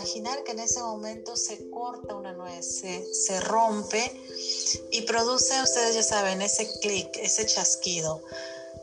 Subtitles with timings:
[0.00, 4.00] imaginar que en ese momento se corta una nuez, se, rompe
[4.92, 8.22] y produce, ustedes ya saben, ese clic, ese chasquido.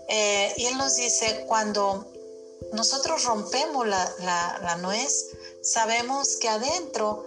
[0.09, 2.05] Eh, y él nos dice, cuando
[2.73, 5.27] nosotros rompemos la, nuez,
[5.61, 7.25] sabemos que adentro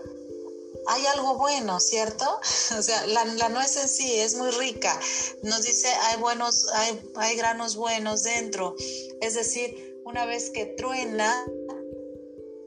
[0.86, 2.24] hay algo bueno, ¿cierto?
[2.78, 4.98] O sea, la, nuez en sí es muy rica.
[5.42, 8.74] Nos dice, hay buenos, hay, hay granos buenos dentro.
[9.20, 11.44] Es decir, una vez que truena,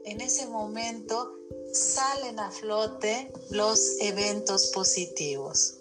[0.04, 1.32] en ese momento
[1.72, 5.78] salen a flote los eventos positivos.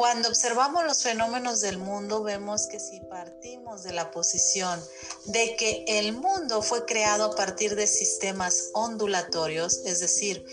[0.00, 4.82] Cuando observamos los fenómenos del mundo, vemos que si partimos de la posición
[5.26, 10.46] de que el mundo fue creado a partir de sistemas ondulatorios, es decir,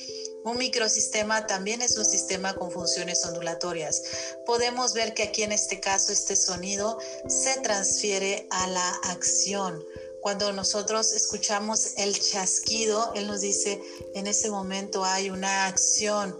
[0.47, 4.01] un microsistema también es un sistema con funciones ondulatorias.
[4.45, 6.97] Podemos ver que aquí en este caso este sonido
[7.27, 9.83] se transfiere a la acción
[10.27, 13.81] cuando nosotros escuchamos el chasquido, Él nos dice,
[14.13, 16.37] en ese momento hay una acción.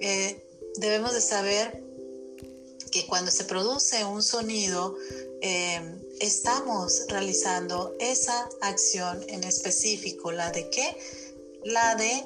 [0.00, 0.44] Eh,
[0.76, 1.82] debemos de saber
[2.90, 4.96] que cuando se produce un sonido,
[5.40, 5.80] eh,
[6.20, 10.30] estamos realizando esa acción en específico.
[10.30, 10.94] ¿La de qué?
[11.64, 12.24] La de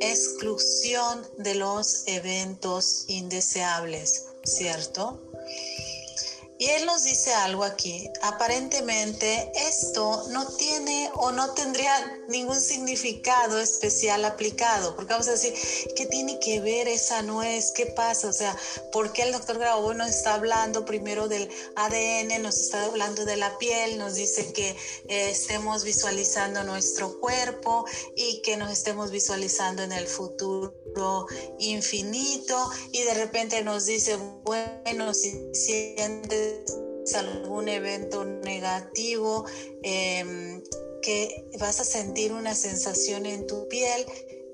[0.00, 5.20] exclusión de los eventos indeseables, ¿cierto?
[6.58, 8.10] Y él nos dice algo aquí.
[8.22, 11.92] Aparentemente esto no tiene o no tendría
[12.28, 15.54] ningún significado especial aplicado, porque vamos a decir,
[15.94, 17.72] ¿qué tiene que ver esa nuez?
[17.72, 18.28] ¿Qué pasa?
[18.28, 18.56] O sea,
[18.92, 23.36] ¿por qué el doctor Grau nos está hablando primero del ADN, nos está hablando de
[23.36, 24.70] la piel, nos dice que
[25.08, 27.84] eh, estemos visualizando nuestro cuerpo
[28.16, 30.74] y que nos estemos visualizando en el futuro?
[31.58, 36.47] infinito y de repente nos dice, bueno, si sientes
[37.14, 39.44] algún evento negativo,
[39.82, 40.62] em,
[41.02, 44.04] que vas a sentir una sensación en tu piel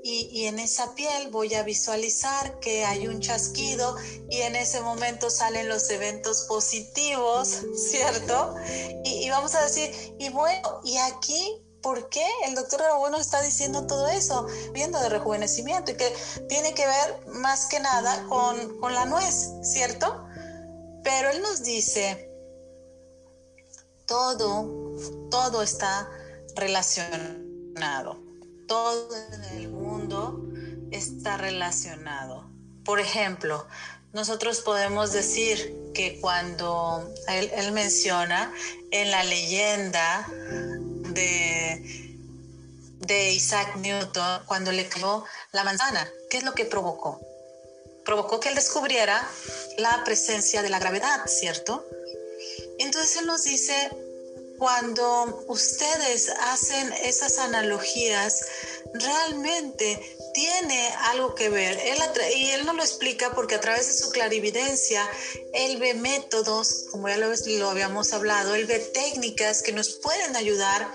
[0.06, 3.96] y, en esa piel voy a visualizar que hay un chasquido
[4.28, 8.54] y en ese momento salen los eventos positivos, ¿cierto?
[9.02, 13.42] Y, y vamos a decir, y bueno, y aquí ¿Por qué el doctor Bueno está
[13.42, 14.46] diciendo todo eso?
[14.72, 16.10] Viendo de rejuvenecimiento y que
[16.48, 20.24] tiene que ver más que nada con, con la nuez, ¿cierto?
[21.04, 22.30] Pero él nos dice,
[24.06, 24.96] todo,
[25.30, 26.10] todo está
[26.56, 28.18] relacionado.
[28.66, 30.42] Todo en el mundo
[30.90, 32.50] está relacionado.
[32.84, 33.66] Por ejemplo,
[34.14, 38.52] nosotros podemos decir que cuando él, él menciona
[38.90, 40.26] en la leyenda
[41.12, 42.16] de,
[43.00, 46.08] de Isaac Newton cuando le creó la manzana.
[46.30, 47.20] ¿Qué es lo que provocó?
[48.04, 49.28] Provocó que él descubriera
[49.78, 51.84] la presencia de la gravedad, ¿cierto?
[52.78, 53.90] Entonces él nos dice,
[54.58, 58.44] cuando ustedes hacen esas analogías,
[58.94, 61.78] realmente tiene algo que ver.
[61.84, 61.98] Él
[62.36, 65.08] y él no lo explica porque a través de su clarividencia,
[65.52, 70.36] él ve métodos, como ya lo, lo habíamos hablado, él ve técnicas que nos pueden
[70.36, 70.92] ayudar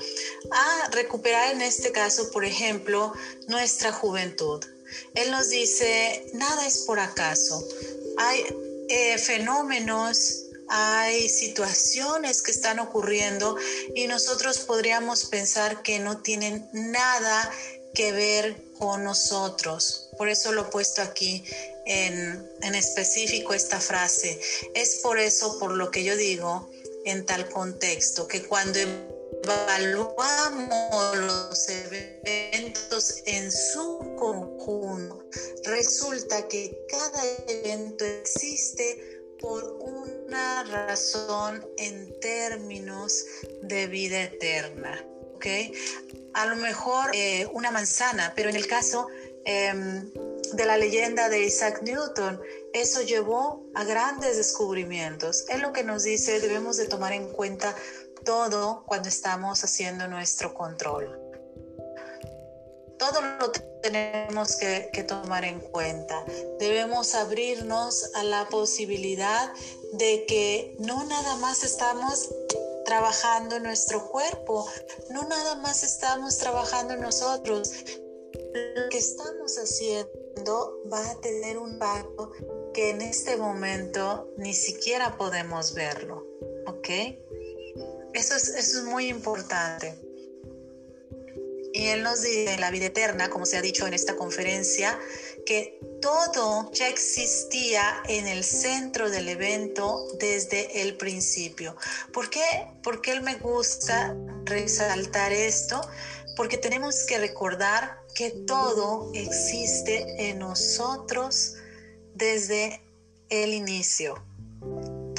[0.51, 3.13] a recuperar en este caso, por ejemplo,
[3.47, 4.63] nuestra juventud.
[5.15, 7.67] Él nos dice, nada es por acaso.
[8.17, 8.43] Hay
[8.89, 13.57] eh, fenómenos hay situaciones que están ocurriendo
[13.95, 17.51] y nosotros podríamos pensar que no tienen nada
[17.95, 20.09] que ver con nosotros.
[20.15, 21.43] Por eso lo he puesto aquí
[21.87, 24.39] en, en específico esta frase.
[24.75, 26.69] Es por eso por lo que yo digo
[27.03, 28.79] en tal contexto, que cuando
[29.43, 35.25] evaluamos los eventos en su conjunto,
[35.65, 43.25] resulta que cada evento existe por una razón en términos
[43.63, 45.05] de vida eterna.
[45.35, 45.45] ¿ok?
[46.33, 49.07] A lo mejor eh, una manzana, pero en el caso
[49.45, 50.11] em,
[50.53, 52.41] de la leyenda de Isaac Newton,
[52.73, 55.45] eso llevó a grandes descubrimientos.
[55.49, 57.75] Es lo que nos dice, debemos de tomar en cuenta
[58.29, 61.19] todo cuando estamos haciendo nuestro control.
[62.99, 66.23] Todo lo tenemos que, tomar en cuenta.
[66.59, 69.51] Debemos abrirnos a la posibilidad
[69.93, 72.29] de que no nada más estamos
[72.85, 74.67] trabajando nuestro cuerpo,
[75.09, 77.73] no nada más estamos trabajando nosotros.
[78.53, 82.31] Lo que estamos haciendo va a tener un impacto
[82.75, 86.27] que en este momento ni siquiera podemos verlo.
[86.67, 86.89] ¿Ok?
[88.19, 89.95] Eso es, eso es muy importante.
[91.73, 94.99] Y Él nos dice en la vida eterna, como se ha dicho en esta conferencia,
[95.45, 101.75] que todo ya existía en el centro del evento desde el principio.
[102.11, 102.67] ¿Por qué?
[102.83, 105.81] Porque él me gusta resaltar esto,
[106.35, 111.55] porque tenemos que recordar que todo existe en nosotros
[112.13, 112.81] desde
[113.29, 114.15] el inicio.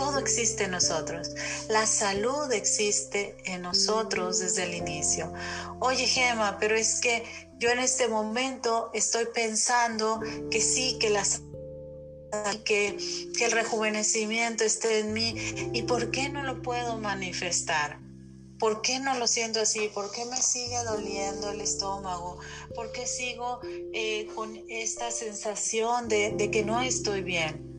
[0.01, 1.29] Todo existe en nosotros.
[1.69, 5.31] La salud existe en nosotros desde el inicio.
[5.79, 7.23] Oye, Gema, pero es que
[7.59, 10.19] yo en este momento estoy pensando
[10.51, 11.43] que sí, que las
[12.65, 12.97] que,
[13.37, 15.35] que el rejuvenecimiento esté en mí
[15.75, 18.01] y por qué no lo puedo manifestar.
[18.59, 19.91] ¿Por qué no lo siento así?
[19.93, 22.39] ¿Por qué me sigue doliendo el estómago?
[22.75, 23.61] ¿Por qué sigo
[23.93, 27.70] eh, con esta sensación de, de que no estoy bien?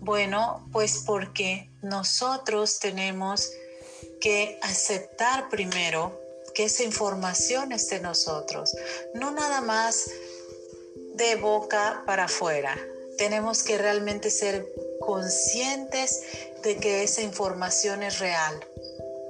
[0.00, 3.50] Bueno, pues porque nosotros tenemos
[4.20, 6.20] que aceptar primero
[6.54, 8.74] que esa información esté en nosotros,
[9.14, 10.10] no nada más
[11.14, 12.76] de boca para afuera.
[13.16, 14.66] Tenemos que realmente ser
[15.00, 16.22] conscientes
[16.62, 18.64] de que esa información es real.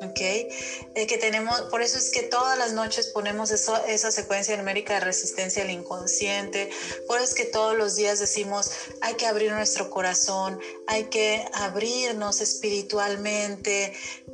[0.01, 0.21] ¿Ok?
[0.21, 5.01] Eh, que tenemos, por eso es que todas las noches ponemos esa secuencia numérica de
[5.01, 6.71] resistencia al inconsciente,
[7.07, 11.45] por eso es que todos los días decimos, hay que abrir nuestro corazón, hay que
[11.53, 13.93] abrirnos espiritualmente,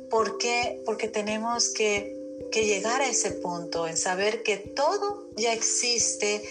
[0.09, 0.81] ¿por qué?
[0.85, 2.15] Porque tenemos que
[2.51, 6.41] que llegar a ese punto, en saber que todo ya existe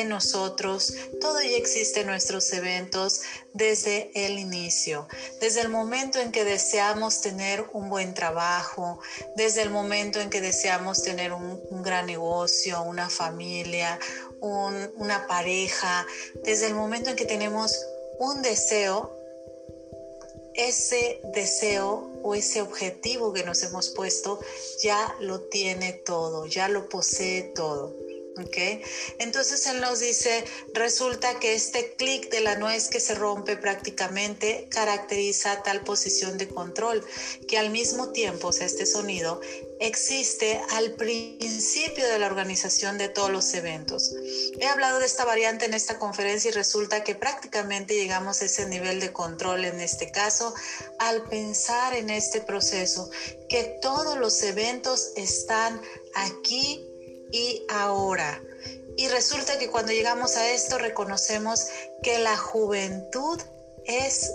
[0.00, 5.06] en nosotros, todo ya existe en nuestros eventos desde el inicio,
[5.40, 8.98] desde el momento en que deseamos tener un buen trabajo,
[9.36, 13.98] desde el momento en que deseamos tener un, gran negocio, una familia,
[14.40, 16.06] una pareja,
[16.42, 17.78] desde el momento en que tenemos
[18.18, 19.16] un deseo,
[20.54, 24.40] ese deseo o ese objetivo que nos hemos puesto
[24.82, 27.92] ya lo tiene todo, ya lo posee todo.
[28.36, 28.84] ¿Ok?
[29.18, 34.68] Entonces él nos dice, resulta que este clic de la nuez que se rompe prácticamente
[34.70, 37.04] caracteriza tal posición de control,
[37.48, 39.40] que al mismo tiempo, o sea, este sonido,
[39.80, 44.14] existe al principio de la organización de todos los eventos.
[44.58, 48.66] He hablado de esta variante en esta conferencia y resulta que prácticamente llegamos a ese
[48.66, 50.54] nivel de control en este caso
[50.98, 53.10] al pensar en este proceso,
[53.48, 55.80] que todos los eventos están
[56.14, 56.93] aquí
[57.34, 58.40] y ahora.
[58.96, 61.66] Y resulta que cuando llegamos a esto reconocemos
[62.00, 63.40] que la juventud
[63.86, 64.30] es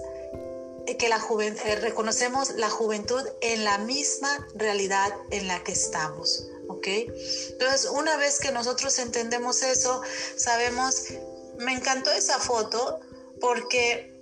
[0.97, 6.87] que la eh, reconocemos la juventud en la misma realidad en la que estamos, ¿ok?
[7.51, 10.01] Entonces, una vez que nosotros entendemos eso,
[10.35, 11.05] sabemos,
[11.57, 12.99] me encantó esa foto
[13.39, 14.13] porque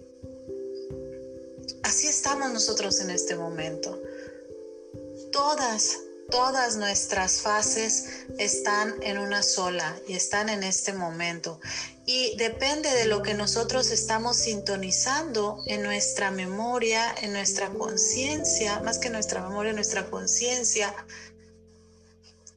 [1.81, 3.99] así estamos nosotros en este momento.
[5.31, 5.97] Todas
[6.29, 11.59] Todas nuestras fases están en una sola y están en este momento.
[12.05, 18.97] Y depende de lo que nosotros estamos sintonizando en nuestra memoria, en nuestra conciencia, más
[18.97, 20.93] que nuestra memoria, nuestra conciencia,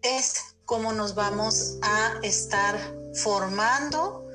[0.02, 0.34] es
[0.64, 2.76] cómo nos vamos a estar
[3.14, 4.28] formando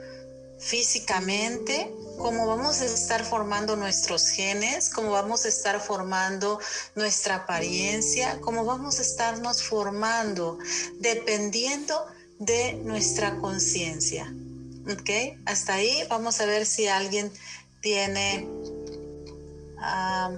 [0.59, 6.59] físicamente, cómo vamos a estar formando nuestros genes, cómo vamos a estar formando
[6.95, 10.57] nuestra apariencia, cómo vamos a estarnos formando
[10.99, 12.05] dependiendo
[12.39, 14.33] de nuestra conciencia.
[14.91, 15.39] ¿Ok?
[15.45, 17.31] Hasta ahí vamos a ver si alguien
[17.81, 18.47] tiene...
[19.79, 20.31] Ah,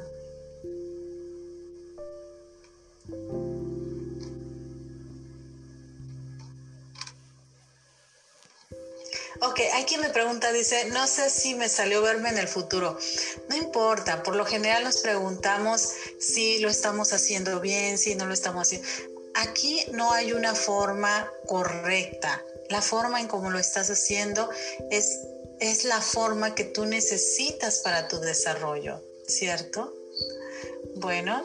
[9.41, 12.97] Ok, hay quien me pregunta, dice, no sé si me salió verme en el futuro.
[13.49, 18.33] No importa, por lo general nos preguntamos si lo estamos haciendo bien, si no lo
[18.33, 18.87] estamos haciendo.
[19.35, 22.43] Aquí no hay una forma correcta.
[22.69, 24.49] La forma en cómo lo estás haciendo
[24.89, 25.19] es,
[25.59, 29.93] es la forma que tú necesitas para tu desarrollo, ¿cierto?
[30.95, 31.43] Bueno,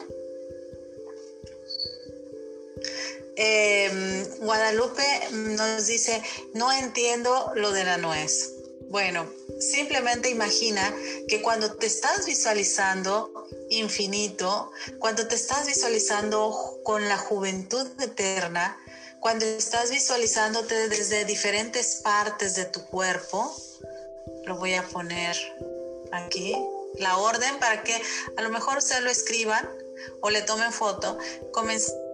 [3.35, 6.21] Em, Guadalupe nos dice,
[6.53, 8.51] no entiendo lo de la nuez.
[8.89, 9.27] Bueno,
[9.59, 10.93] simplemente imagina
[11.27, 18.77] que cuando te estás visualizando infinito, cuando te estás visualizando con la juventud eterna,
[19.19, 23.55] cuando estás visualizándote desde diferentes partes de tu cuerpo,
[24.45, 25.35] lo voy a poner
[26.11, 26.55] aquí,
[26.99, 27.99] la orden para que
[28.37, 29.67] a lo mejor se lo escriban
[30.21, 31.17] o le tomen foto.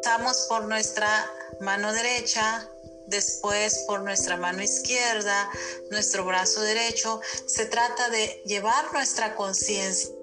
[0.01, 1.29] Comenzamos por nuestra
[1.60, 2.72] mano derecha,
[3.08, 5.51] después por nuestra mano izquierda,
[5.91, 7.20] nuestro brazo derecho.
[7.48, 10.15] Se trata de llevar nuestra conciencia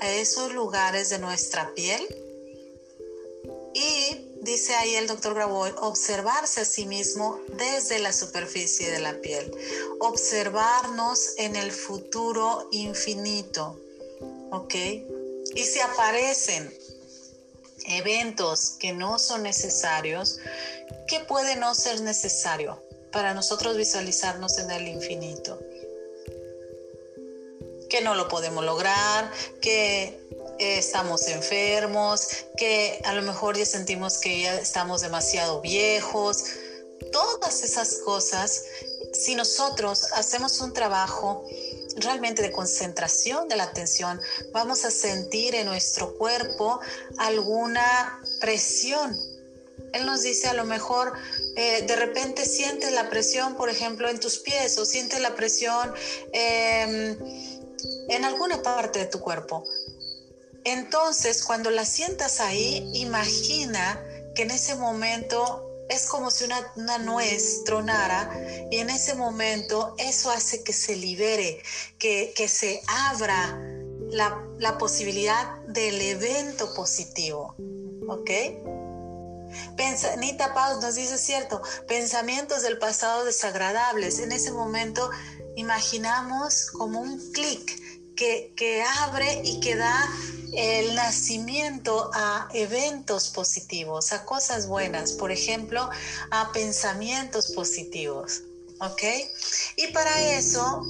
[0.00, 2.02] a esos lugares de nuestra piel
[3.74, 9.20] y dice ahí el doctor Graboy, observarse a sí mismo desde la superficie de la
[9.20, 9.52] piel,
[10.00, 13.78] observarnos en el futuro infinito,
[14.52, 14.74] ¿ok?
[15.54, 16.77] Y si aparecen
[17.88, 20.38] eventos que no son necesarios,
[21.06, 25.58] ¿qué puede no ser necesario para nosotros visualizarnos en el infinito?
[27.88, 30.20] Que no lo podemos lograr, que
[30.58, 36.44] eh, estamos enfermos, que a lo mejor ya sentimos que ya estamos demasiado viejos.
[37.12, 38.64] Todas esas cosas,
[39.12, 41.46] si nosotros hacemos un trabajo
[42.00, 44.20] realmente de concentración de la atención,
[44.52, 46.80] vamos a sentir en nuestro cuerpo
[47.18, 49.16] alguna presión.
[49.92, 51.12] Él nos dice a lo mejor
[51.56, 55.92] eh, de repente sientes la presión, por ejemplo, en tus pies o sientes la presión
[56.32, 57.16] em,
[58.08, 59.64] en alguna parte de tu cuerpo.
[60.64, 67.64] Entonces, cuando la sientas ahí, imagina que en ese momento es como si una, nuez
[67.64, 68.30] tronara
[68.70, 71.62] y en ese momento eso hace que se libere,
[71.98, 73.58] que, se abra
[74.10, 77.54] la, posibilidad del evento positivo.
[78.08, 78.30] ¿Ok?
[80.18, 84.18] Nita Paz nos dice cierto, pensamientos del pasado desagradables.
[84.18, 85.10] En ese momento
[85.56, 87.87] imaginamos como un clic
[88.18, 90.10] que, que abre y que da
[90.52, 95.88] el nacimiento a eventos positivos, a cosas buenas, por ejemplo,
[96.30, 98.42] a pensamientos positivos.
[98.80, 99.02] ¿Ok?
[99.76, 100.82] Y para eso,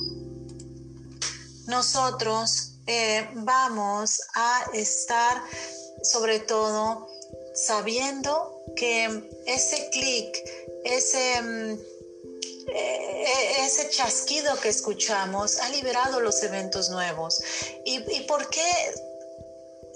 [1.67, 5.43] nosotros eh, vamos a estar
[6.03, 7.09] sobre todo
[7.55, 10.39] sabiendo que ese clic,
[10.85, 11.79] ese, mm,
[12.75, 17.43] ese chasquido que escuchamos ha liberado los eventos nuevos.
[17.85, 18.63] ¿Y, por qué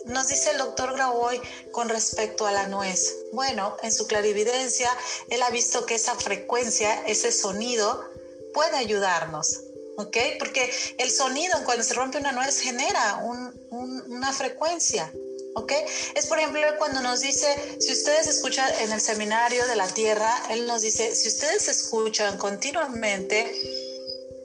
[0.07, 3.15] nos dice el doctor Graboy con respecto a la nuez.
[3.33, 4.91] Bueno, en su clarividencia,
[5.31, 8.05] él ha visto que esa frecuencia, ese sonido,
[8.53, 9.61] puede ayudarnos.
[9.99, 10.17] ¿Ok?
[10.39, 15.13] Porque el sonido cuando se rompe una nuez genera una frecuencia.
[15.55, 15.73] ¿Ok?
[16.15, 17.47] Es por ejemplo cuando nos dice,
[17.79, 22.39] si ustedes escuchan en el seminario de la tierra, él nos dice, si ustedes escuchan
[22.39, 23.55] continuamente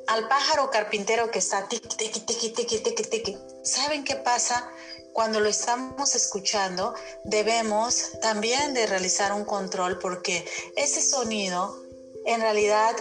[0.07, 4.71] al pájaro carpintero que está tiqui, tiqui, tiqui, tiqui, tiqui, tiqui, ¿saben qué pasa?
[5.17, 10.45] cuando lo estamos escuchando, debemos también de realizar un control porque
[10.75, 11.75] ese sonido
[12.27, 12.95] en realidad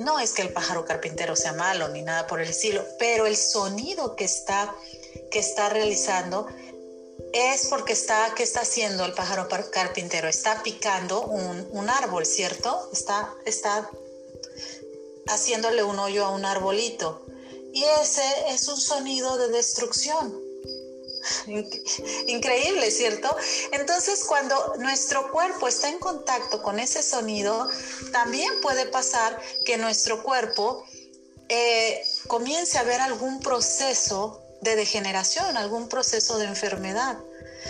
[0.00, 3.36] no es que el pájaro carpintero sea malo ni nada por el estilo, pero el
[3.36, 4.74] sonido que está,
[5.30, 6.48] que está realizando
[7.32, 10.28] es porque está, ¿qué está haciendo el pájaro carpintero?
[10.28, 12.88] Está picando un, un árbol, ¿cierto?
[12.92, 13.88] Está, está
[15.28, 17.24] haciéndole un hoyo a un arbolito.
[17.72, 20.40] Y ese es un sonido de destrucción.
[22.26, 23.34] Increíble, ¿cierto?
[23.72, 27.68] Entonces, cuando nuestro cuerpo está en contacto con ese sonido,
[28.12, 30.84] también puede pasar que nuestro cuerpo
[31.48, 37.18] eh, comience a ver algún proceso de degeneración, algún proceso de enfermedad.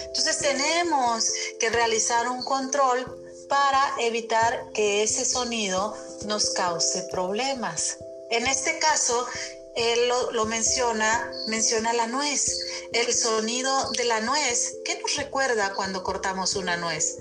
[0.06, 7.98] Entonces, tenemos que realizar un control para evitar que ese sonido nos cause problemas.
[8.30, 9.26] En este caso,
[9.74, 12.58] él lo, menciona, menciona la nuez,
[12.92, 14.76] el sonido de la nuez.
[14.84, 17.18] ¿Qué nos recuerda cuando cortamos una nuez?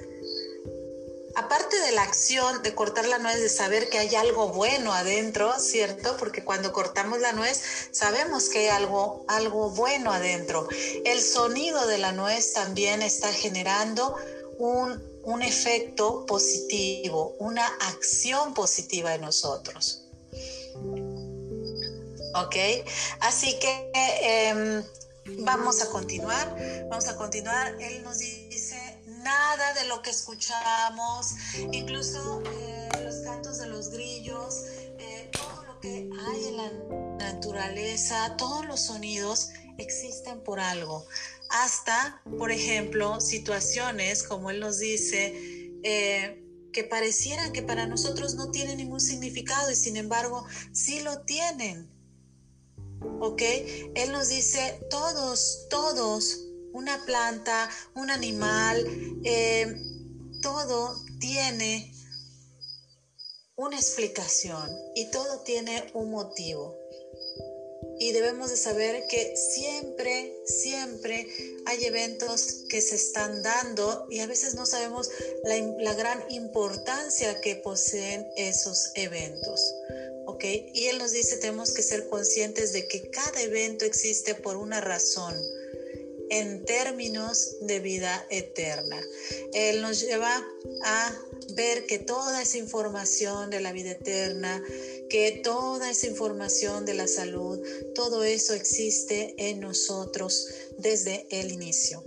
[1.35, 5.57] Aparte de la acción de cortar la nuez, de saber que hay algo bueno adentro,
[5.59, 6.17] ¿cierto?
[6.17, 10.67] Porque cuando cortamos la nuez sabemos que hay algo, algo bueno adentro.
[11.05, 14.15] El sonido de la nuez también está generando
[14.57, 20.05] un, un efecto positivo, una acción positiva en nosotros.
[22.35, 22.55] ¿ok?
[23.21, 24.83] Así que em,
[25.43, 26.55] vamos a continuar,
[26.89, 27.75] vamos a continuar.
[27.79, 28.48] Él nos dice
[29.29, 31.35] nada de lo que escuchamos,
[31.71, 34.63] incluso eh, los cantos de los grillos,
[34.97, 36.71] eh, todo lo que hay en la
[37.31, 41.05] naturaleza, todos los sonidos existen por algo.
[41.49, 45.33] Hasta, por ejemplo, situaciones, como él nos dice,
[45.83, 46.43] eh,
[46.73, 51.89] que parecieran que para nosotros no tienen ningún significado y sin embargo sí lo tienen.
[53.19, 53.41] ¿ok?
[53.95, 58.85] Él nos dice, todos, todos, una planta, un animal,
[59.23, 59.75] eh,
[60.41, 61.93] todo tiene
[63.55, 66.77] una explicación y todo tiene un motivo.
[68.01, 71.27] Y debemos de saber que siempre, siempre
[71.65, 75.09] hay eventos que se están dando y a veces no sabemos
[75.43, 79.73] la, la gran importancia que poseen esos eventos.
[80.41, 84.79] Y él nos dice, tenemos que ser conscientes de que cada evento existe por una
[84.79, 85.35] razón.
[86.29, 89.01] En términos de vida eterna.
[89.53, 90.45] Él nos lleva
[90.83, 91.15] a
[91.55, 94.63] ver que toda esa información de la vida eterna,
[95.09, 97.59] que toda esa información de la salud,
[97.95, 102.03] todo eso existe en nosotros desde el inicio.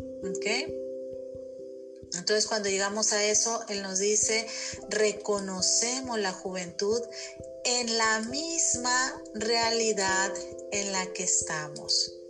[2.14, 4.46] Entonces cuando llegamos a eso, Él nos dice,
[4.88, 7.00] reconocemos la juventud
[7.64, 10.32] en la misma realidad
[10.72, 12.21] en la que estamos.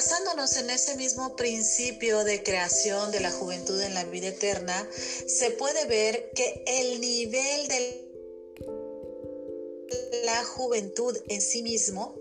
[0.00, 5.50] Basándonos en ese mismo principio de creación de la juventud en la vida eterna, se
[5.50, 8.10] puede ver que el nivel de
[10.24, 12.18] la juventud en sí mismo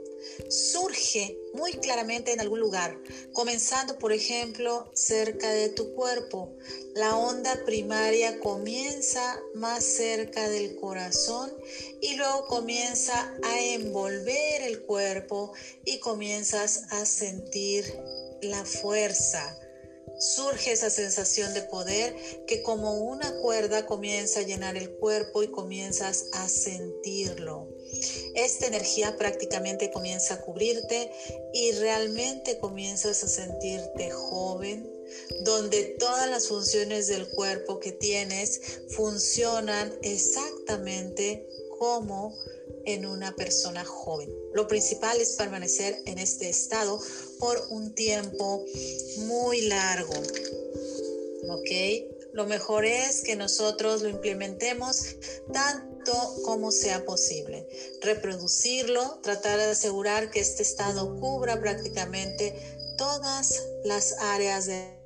[0.48, 2.98] surge muy claramente en algún lugar,
[3.34, 6.56] comenzando por ejemplo cerca de tu cuerpo.
[6.96, 11.52] La onda primaria comienza más cerca del corazón
[12.02, 15.54] y luego comienza a envolver el cuerpo
[15.86, 17.86] y comienzas a sentir
[18.42, 19.58] la fuerza
[20.20, 22.16] surge esa sensación de poder
[22.46, 27.70] que como una cuerda comienza a llenar el cuerpo y comienzas a sentirlo.
[28.36, 31.12] Esta energía prácticamente comienza a cubrirte
[31.54, 34.90] y realmente comienzas a sentirte joven,
[35.42, 42.38] donde todas las funciones del cuerpo que tienes funcionan exactamente como
[42.86, 44.30] en una persona joven.
[44.54, 47.00] Lo principal es permanecer en este estado
[47.40, 48.66] por un tiempo
[49.18, 50.14] muy largo.
[51.50, 51.70] ¿Ok?
[52.34, 55.16] Lo mejor es que nosotros lo implementemos
[55.52, 55.89] tanto
[56.44, 57.68] como sea posible.
[58.02, 64.98] Reproducirlo, tratar de asegurar que este estado cubra prácticamente todas las áreas de...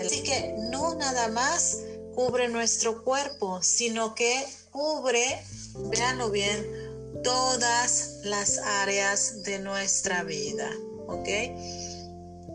[0.00, 1.78] Así que no nada más
[2.14, 5.42] cubre nuestro cuerpo, sino que cubre,
[5.90, 10.70] véanlo bien, todas las áreas de nuestra vida.
[11.08, 11.28] ¿Ok?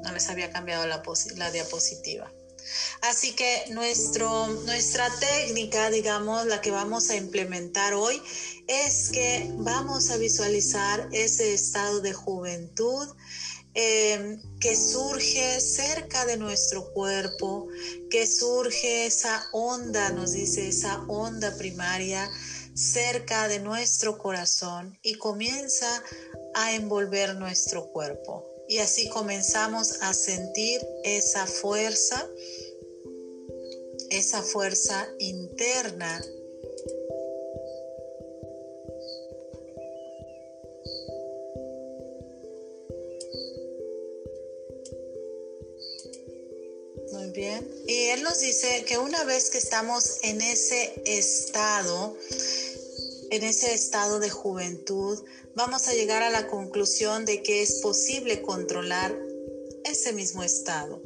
[0.03, 2.31] No les había cambiado la diapositiva.
[3.01, 8.21] Así que nuestro, nuestra técnica, digamos, la que vamos a implementar hoy,
[8.67, 13.07] es que vamos a visualizar ese estado de juventud
[13.73, 17.67] eh, que surge cerca de nuestro cuerpo,
[18.09, 22.29] que surge esa onda, nos dice esa onda primaria
[22.73, 26.03] cerca de nuestro corazón y comienza
[26.53, 28.50] a envolver nuestro cuerpo.
[28.71, 32.25] Y así comenzamos a sentir esa fuerza,
[34.09, 36.23] esa fuerza interna
[47.11, 47.69] Muy bien.
[47.87, 52.15] Y él nos dice que una vez que estamos en ese estado,
[53.31, 55.19] en ese estado de juventud,
[55.55, 59.17] vamos a llegar a la conclusión de que es posible controlar
[59.83, 61.01] ese mismo estado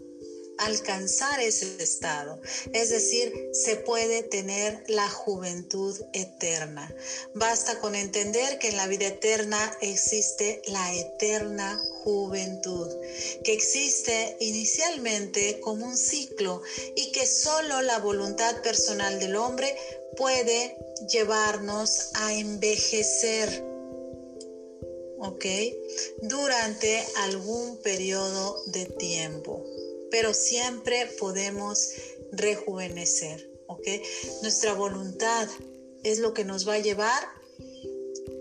[0.57, 2.39] alcanzar ese estado.
[2.73, 6.93] Es decir, se puede tener la juventud eterna.
[7.33, 12.87] Basta con entender que en la vida eterna existe la eterna juventud,
[13.43, 16.61] que existe inicialmente como un ciclo
[16.95, 19.75] y que solo la voluntad personal del hombre
[20.15, 20.77] puede
[21.09, 23.74] llevarnos a envejecer.
[25.27, 25.45] ¿Ok?
[26.21, 29.63] Durante algún periodo de tiempo
[30.15, 31.89] pero siempre podemos
[32.31, 33.85] rejuvenecer, ¿ok?
[34.41, 35.49] Nuestra voluntad
[36.03, 37.27] es lo que nos va a llevar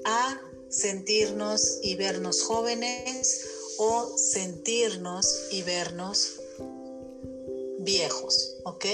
[0.05, 3.45] a sentirnos y vernos jóvenes
[3.79, 6.41] o sentirnos y vernos
[7.81, 8.85] viejos, ¿ok?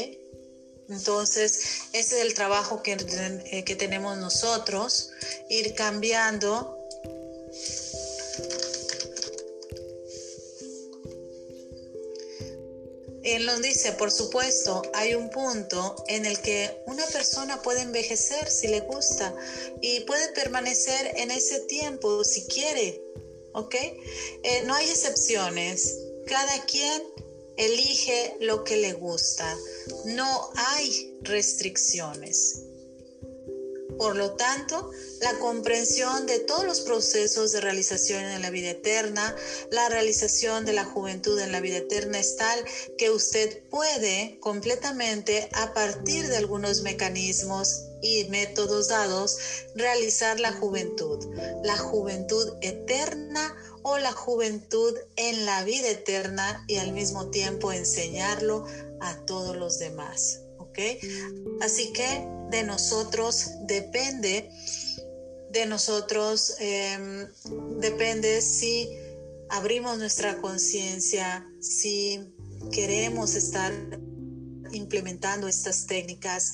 [0.89, 1.61] Entonces,
[1.93, 5.11] ese es el trabajo que, eh, que tenemos nosotros,
[5.51, 6.80] ir cambiando
[13.23, 18.51] Él nos dice, por supuesto, hay un punto en el que una persona puede envejecer
[18.51, 19.35] si le gusta
[19.83, 23.03] y puede permanecer en ese tiempo si quiere,
[23.53, 23.75] ¿ok?
[23.75, 25.99] Eh, no hay excepciones.
[26.27, 27.03] Cada quien
[27.57, 29.57] elige lo que le gusta.
[30.07, 32.63] No hay restricciones.
[34.01, 39.37] Por lo tanto, la comprensión de todos los procesos de realización en la vida eterna,
[39.71, 42.65] la realización de la juventud en la vida eterna es tal
[42.97, 49.37] que usted puede completamente, a partir de algunos mecanismos y métodos dados,
[49.75, 51.23] realizar la juventud,
[51.63, 58.65] la juventud eterna o la juventud en la vida eterna y al mismo tiempo enseñarlo
[59.01, 60.41] a todos los demás.
[60.71, 60.79] ¿Ok?
[61.61, 64.51] Así que de nosotros depende
[65.51, 67.27] de nosotros em,
[67.81, 68.89] depende si
[69.49, 72.21] abrimos nuestra conciencia, si
[72.71, 73.73] queremos estar
[74.73, 76.53] implementando estas técnicas,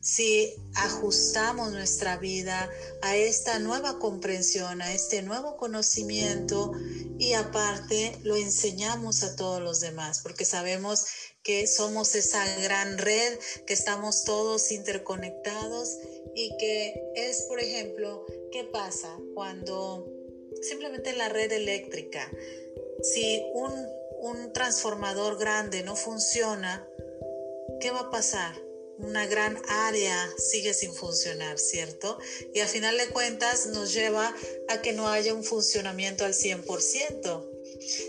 [0.00, 2.70] si ajustamos nuestra vida
[3.02, 6.72] a esta nueva comprensión, a este nuevo conocimiento
[7.18, 11.06] y aparte lo enseñamos a todos los demás, porque sabemos
[11.42, 15.98] que somos esa gran red, que estamos todos interconectados
[16.34, 20.06] y que es, por ejemplo, ¿qué pasa cuando
[20.62, 22.30] simplemente la red eléctrica,
[23.02, 23.72] si un,
[24.20, 26.86] un transformador grande no funciona,
[27.80, 28.69] ¿qué va a pasar?
[29.02, 32.18] Una gran área sigue sin funcionar, ¿cierto?
[32.54, 34.34] Y al final de cuentas nos lleva
[34.68, 37.46] a que no haya un funcionamiento al 100%.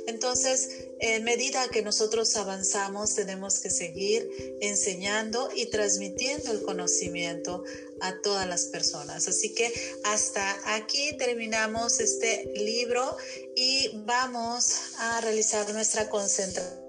[0.07, 4.29] Entonces, en medida que nosotros avanzamos, tenemos que seguir
[4.61, 7.63] enseñando y transmitiendo el conocimiento
[8.01, 9.27] a todas las personas.
[9.27, 9.71] Así que
[10.03, 13.17] hasta aquí terminamos este libro
[13.55, 16.80] y vamos a realizar nuestra concentración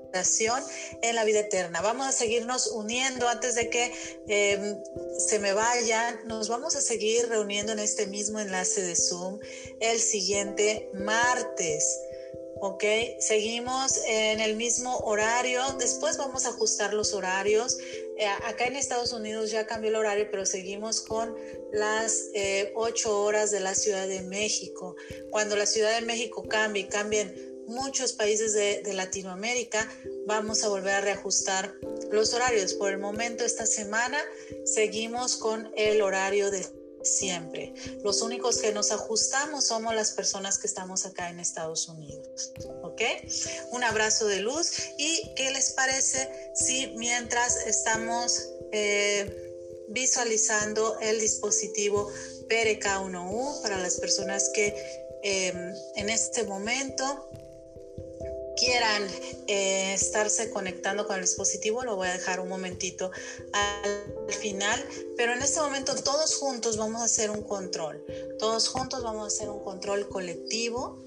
[1.03, 1.81] en la vida eterna.
[1.81, 3.93] Vamos a seguirnos uniendo antes de que
[4.29, 4.77] em,
[5.19, 6.27] se me vayan.
[6.27, 9.39] Nos vamos a seguir reuniendo en este mismo enlace de Zoom
[9.81, 11.99] el siguiente martes.
[12.61, 12.85] ¿ok?
[13.19, 17.77] Seguimos en el mismo horario, después vamos a ajustar los horarios.
[18.17, 21.35] Eh, acá en Estados Unidos ya cambió el horario, pero seguimos con
[21.73, 24.95] las eh, horas de la Ciudad de México.
[25.31, 29.89] Cuando la Ciudad de México cambie y cambien muchos países de, Latinoamérica,
[30.27, 31.75] vamos a volver a reajustar
[32.11, 32.75] los horarios.
[32.75, 34.19] Por el momento, esta semana
[34.65, 36.67] seguimos con el horario de
[37.03, 37.75] siempre.
[38.05, 42.53] Los únicos que nos ajustamos somos las personas que estamos acá en Estados Unidos.
[42.83, 43.03] ¿Ok?
[43.71, 44.73] Un abrazo de luz.
[44.99, 52.11] ¿Y qué les parece si mientras estamos eh, visualizando el dispositivo
[52.49, 54.75] PRK1U para las personas que
[55.25, 55.53] eh,
[55.97, 57.29] en este momento
[58.57, 59.07] quieran
[59.47, 63.11] eh, estarse conectando con el dispositivo, lo voy a dejar un momentito
[63.53, 64.85] al final,
[65.17, 68.05] pero en este momento todos juntos vamos a hacer un control,
[68.39, 71.03] todos juntos vamos a hacer un control colectivo,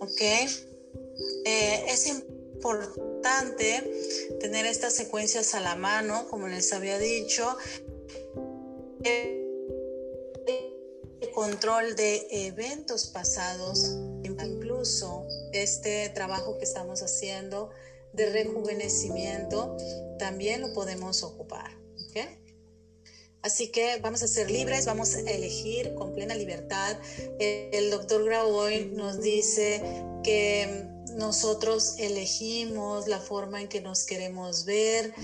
[0.00, 0.20] ¿ok?
[1.44, 3.82] Eh, es importante
[4.40, 7.56] tener estas secuencias a la mano, como les había dicho.
[9.04, 9.38] El
[11.34, 17.70] control de eventos pasados, incluso este trabajo que estamos haciendo
[18.12, 19.76] de rejuvenecimiento
[20.18, 21.78] también lo podemos ocupar.
[23.40, 26.96] Así que vamos a ser libres, vamos a elegir con plena libertad.
[27.38, 29.80] El doctor Graboy nos dice
[30.24, 35.14] que nosotros elegimos la forma en que nos queremos ver,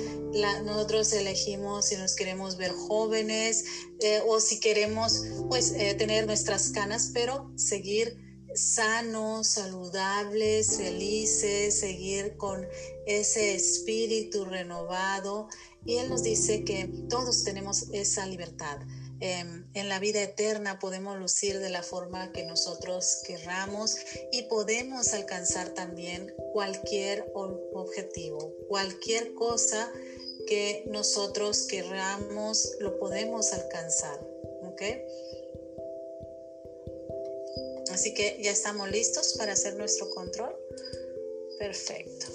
[0.64, 3.64] nosotros elegimos si nos queremos ver jóvenes
[4.00, 8.23] eh, o si queremos pues eh, tener nuestras canas, pero seguir
[8.54, 12.66] sanos, saludables, felices, seguir con
[13.06, 15.48] ese espíritu renovado.
[15.84, 18.78] Y Él nos dice que todos tenemos esa libertad.
[19.20, 23.96] Em, en la vida eterna podemos lucir de la forma que nosotros querramos
[24.32, 29.90] y podemos alcanzar también cualquier objetivo, cualquier cosa
[30.46, 34.20] que nosotros querramos, lo podemos alcanzar.
[34.62, 35.02] ¿okay?
[37.94, 40.52] Así que ya estamos listos para hacer nuestro control.
[41.60, 42.26] Perfecto.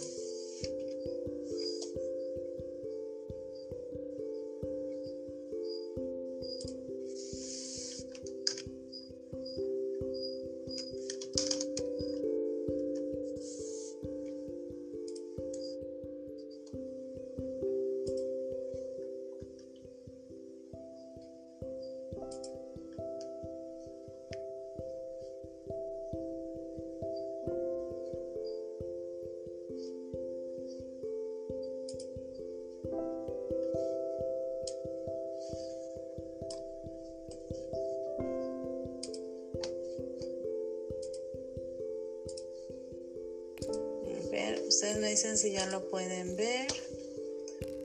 [44.80, 46.68] Ustedes me dicen si ya lo pueden ver.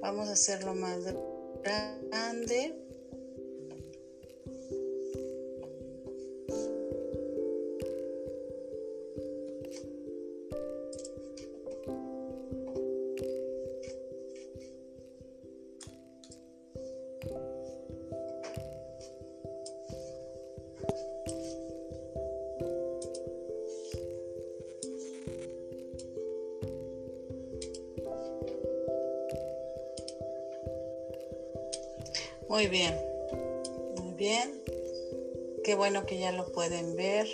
[0.01, 0.99] Vamos a hacerlo más
[1.65, 2.84] grande.
[32.65, 32.99] Muy bien,
[33.99, 34.63] muy bien.
[35.65, 37.27] Qué bueno que ya lo pueden ver.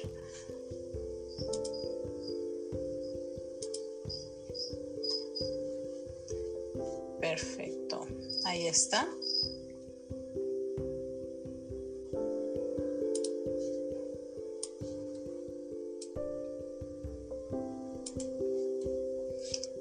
[7.21, 8.09] Perfecto.
[8.45, 9.09] Ahí está.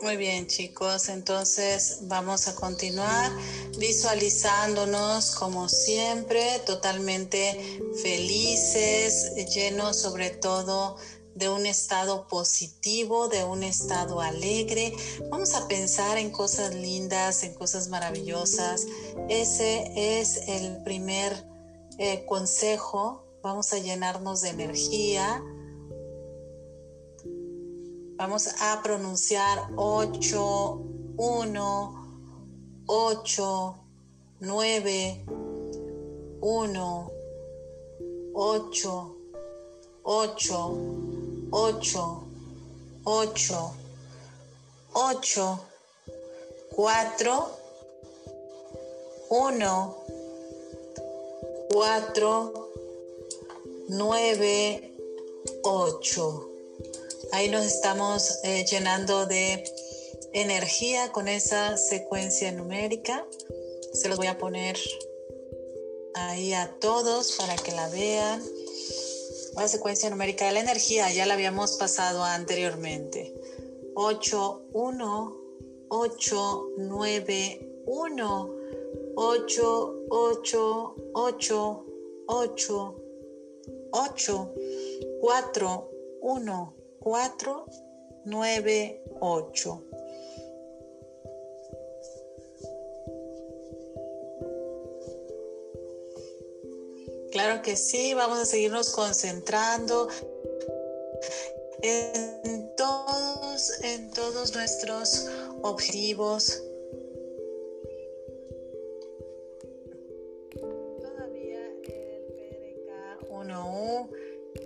[0.02, 3.32] Muy bien chicos, entonces vamos a continuar
[3.80, 10.98] visualizándonos como siempre, totalmente felices, llenos sobre todo
[11.36, 14.94] de un estado positivo, de un estado alegre.
[15.30, 18.86] Vamos a pensar en cosas lindas, en cosas maravillosas.
[19.30, 21.46] Ese es el primer
[21.98, 23.24] eh, consejo.
[23.42, 25.42] Vamos a llenarnos de energía
[28.20, 30.82] Vamos a pronunciar 8,
[31.16, 31.99] 1,
[32.92, 33.76] 8,
[34.40, 35.26] 9,
[36.42, 37.12] 1,
[38.34, 39.16] 8,
[40.04, 40.78] 8,
[41.52, 42.24] 8,
[43.04, 43.74] 8,
[44.94, 45.60] 8,
[46.76, 47.50] 4,
[49.30, 49.96] 1,
[51.72, 52.70] 4,
[53.90, 54.94] 9,
[55.62, 56.50] 8.
[57.34, 59.64] Ahí nos estamos eh, llenando de
[60.34, 63.26] energía con esa secuencia numérica.
[63.94, 64.78] Se los voy a poner
[66.14, 68.44] ahí a todos para que la vean.
[69.56, 73.34] La secuencia numérica de la energía ya la habíamos pasado anteriormente.
[73.96, 75.38] 8, 1,
[75.90, 78.56] 8, 9, 1,
[79.16, 81.86] 8, 8, 8,
[82.28, 82.96] 8,
[83.92, 84.54] 8,
[85.22, 87.66] 4, 1, 4,
[88.26, 89.89] 9, 8.
[97.32, 100.10] Claro que sí, vamos a seguirnos concentrando
[101.82, 105.28] en todos, en todos nuestros
[105.62, 106.64] objetivos.
[111.02, 114.10] Todavía el PRK 1U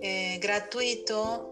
[0.00, 1.50] eh, gratuito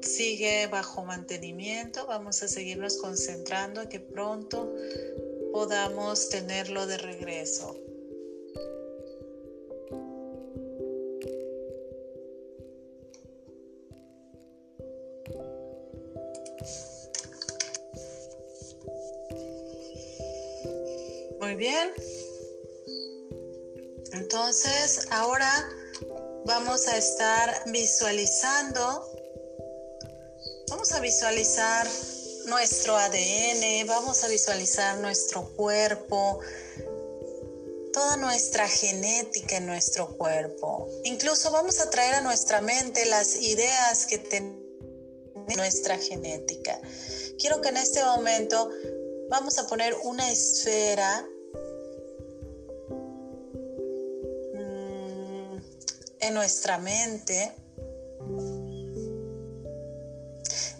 [0.00, 2.06] sigue bajo mantenimiento.
[2.06, 4.72] Vamos a seguirnos concentrando que pronto
[5.52, 7.83] podamos tenerlo de regreso.
[24.64, 25.68] Entonces, ahora
[26.46, 29.14] vamos a estar visualizando
[30.70, 31.86] Vamos a visualizar
[32.46, 36.40] nuestro ADN, vamos a visualizar nuestro cuerpo,
[37.92, 40.88] toda nuestra genética en nuestro cuerpo.
[41.04, 44.64] Incluso vamos a traer a nuestra mente las ideas que tenemos
[45.54, 46.80] nuestra genética.
[47.38, 48.70] Quiero que en este momento
[49.28, 51.28] vamos a poner una esfera
[56.24, 57.52] en nuestra mente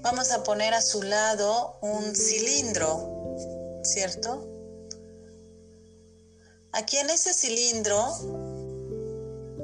[0.01, 3.37] vamos a poner a su lado un cilindro,
[3.83, 4.49] ¿cierto?
[6.73, 7.99] Aquí en ese cilindro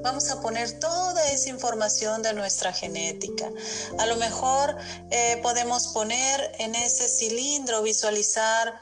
[0.02, 3.50] vamos a poner toda esa información de nuestra genética.
[3.98, 4.76] A lo mejor
[5.10, 8.80] eh, podemos poner en ese cilindro, visualizar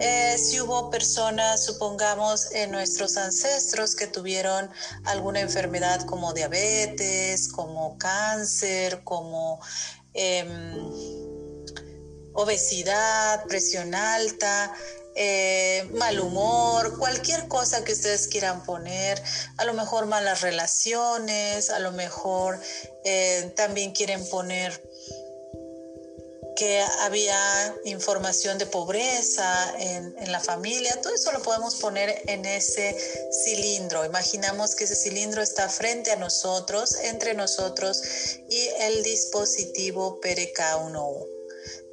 [0.00, 4.70] eh, si hubo personas, supongamos, en nuestros ancestros que tuvieron
[5.04, 9.60] alguna enfermedad como diabetes, como cáncer, como
[10.12, 10.90] Em,
[12.32, 14.72] obesidad, presión alta,
[15.14, 19.22] eh, mal humor, cualquier cosa que ustedes quieran poner,
[19.58, 22.60] a lo mejor malas relaciones, a lo mejor
[23.04, 24.82] eh, también quieren poner
[26.60, 32.94] que había información de pobreza en, la familia, todo eso lo podemos poner en ese
[33.42, 34.04] cilindro.
[34.04, 38.02] Imaginamos que ese cilindro está frente a nosotros, entre nosotros
[38.50, 41.26] y el dispositivo PRK1U.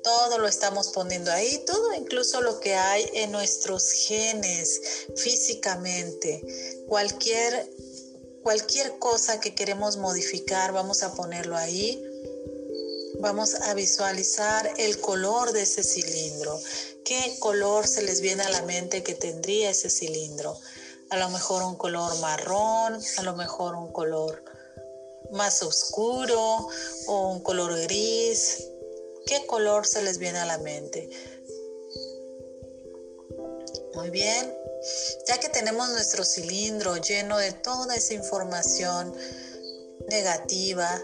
[0.04, 4.82] Todo lo estamos poniendo ahí, todo incluso lo que hay en nuestros genes
[5.16, 6.44] físicamente.
[6.90, 7.72] Cualquier,
[8.44, 12.04] cualquier cosa que queremos modificar, vamos a ponerlo ahí
[13.20, 16.60] Vamos a visualizar el color de ese cilindro.
[17.04, 20.56] ¿Qué color se les viene a la mente que tendría ese cilindro?
[21.10, 24.44] A lo mejor un color marrón, a lo mejor un color
[25.32, 26.68] más oscuro
[27.08, 28.68] o un color gris.
[29.26, 31.10] ¿Qué color se les viene a la mente?
[33.96, 34.54] Muy bien,
[35.28, 39.12] ya que tenemos nuestro cilindro lleno de toda esa información,
[40.08, 41.02] negativa.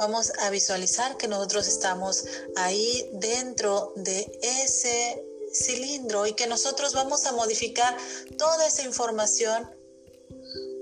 [0.00, 2.24] Vamos a visualizar que nosotros estamos
[2.56, 7.94] ahí dentro de ese cilindro y que nosotros vamos a modificar
[8.38, 9.68] toda esa información,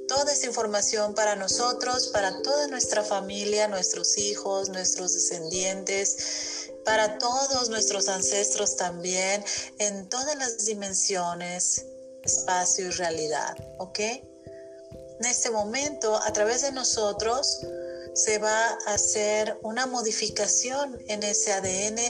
[0.07, 7.71] toda esa información para nosotros, para toda nuestra familia, nuestros hijos, nuestros descendientes, para todos
[7.71, 9.45] nuestros ancestros también,
[9.81, 11.85] en todas las dimensiones,
[12.23, 13.99] espacio y realidad, ¿ok?
[13.99, 17.59] En este momento, a través de nosotros,
[18.19, 22.01] se va a hacer una modificación en ese ADN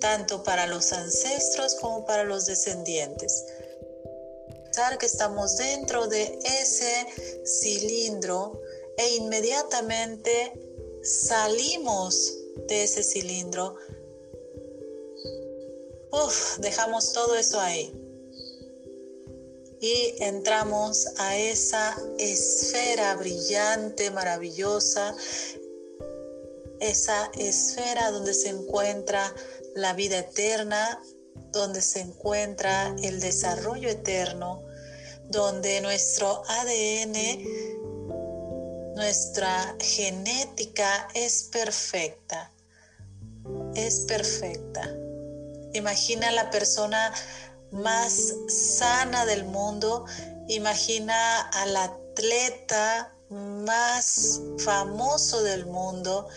[0.00, 3.44] tanto para los ancestros como para los descendientes.
[5.00, 7.06] Que estamos dentro de ese
[7.44, 8.60] cilindro
[8.98, 10.52] e inmediatamente
[11.02, 12.34] salimos
[12.68, 13.74] de ese cilindro.
[16.12, 18.05] Uf, dejamos todo eso ahí
[19.80, 25.14] y entramos a esa esfera brillante, maravillosa,
[26.80, 29.34] esa esfera donde se encuentra
[29.74, 31.00] la vida eterna,
[31.52, 34.62] donde se encuentra el desarrollo eterno,
[35.28, 37.14] donde nuestro ADN,
[38.94, 42.52] nuestra genética es perfecta,
[43.74, 44.90] es perfecta.
[45.74, 47.12] Imagina la persona
[47.70, 50.06] más sana del mundo.
[50.48, 56.28] Imagina al atleta más famoso del mundo.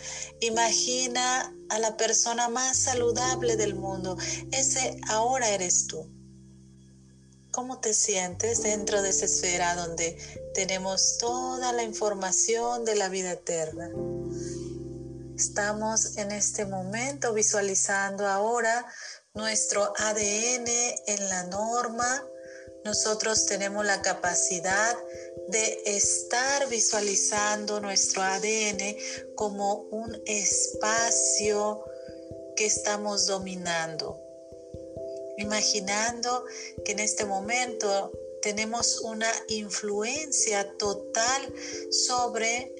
[0.41, 4.17] Imagina a la persona más saludable del mundo.
[4.51, 6.09] Ese ahora eres tú.
[7.51, 10.17] ¿Cómo te sientes dentro de esa esfera donde
[10.53, 13.89] tenemos toda la información de la vida eterna?
[15.35, 18.85] Estamos en este momento visualizando ahora
[19.35, 20.67] nuestro ADN
[21.07, 22.27] en la norma,
[22.83, 24.97] nosotros tenemos la capacidad
[25.49, 28.95] de estar visualizando nuestro ADN
[29.35, 31.83] como un espacio
[32.55, 34.19] que estamos dominando.
[35.37, 36.45] Imaginando
[36.83, 38.11] que en este momento
[38.41, 41.53] tenemos una influencia total
[41.91, 42.73] sobre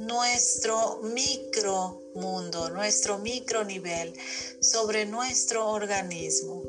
[0.00, 4.14] nuestro micro mundo, nuestro micro nivel,
[4.60, 6.62] sobre nuestro organismo.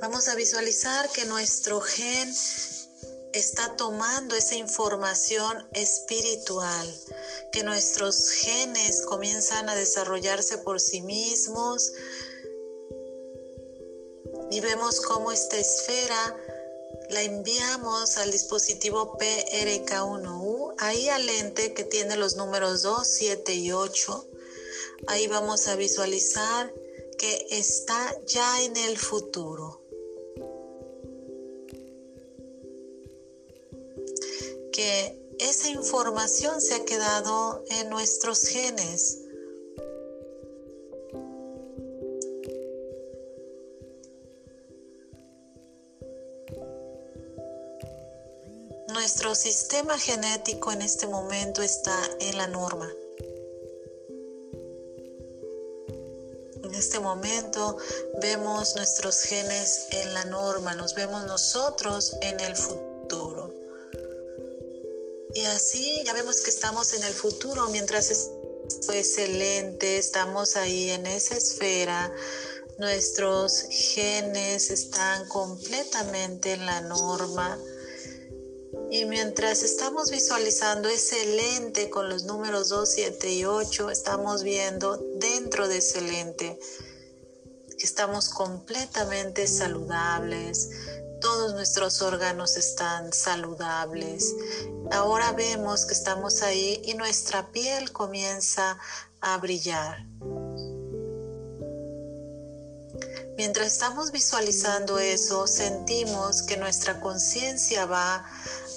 [0.00, 2.32] Vamos a visualizar que nuestro gen
[3.32, 6.94] está tomando esa información espiritual,
[7.52, 11.92] que nuestros genes comienzan a desarrollarse por sí mismos,
[14.50, 16.36] y vemos cómo esta esfera
[17.10, 23.72] la enviamos al dispositivo PRK1U, ahí al lente que tiene los números 2, 7 y
[23.72, 24.26] 8.
[25.06, 26.72] Ahí vamos a visualizar
[27.18, 29.80] que está ya en el futuro.
[34.72, 39.27] Que esa información se ha quedado en nuestros genes
[49.08, 52.92] Nuestro sistema genético en este momento está en la norma.
[56.62, 57.78] En este momento
[58.20, 63.50] vemos nuestros genes en la norma, nos vemos nosotros en el futuro.
[65.34, 68.30] Y así ya vemos que estamos en el futuro mientras es
[68.92, 72.12] excelente, estamos ahí en esa esfera.
[72.76, 77.58] Nuestros genes están completamente en la norma
[78.90, 84.96] y mientras estamos visualizando ese lente con los números 2, 7 y 8, estamos viendo
[85.16, 86.58] dentro de ese lente
[87.78, 90.70] que estamos completamente saludables,
[91.20, 94.34] todos nuestros órganos están saludables.
[94.90, 98.78] Ahora vemos que estamos ahí y nuestra piel comienza
[99.20, 100.06] a brillar.
[103.36, 108.26] Mientras estamos visualizando eso, sentimos que nuestra conciencia va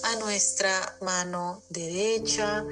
[0.03, 2.65] a nuestra mano derecha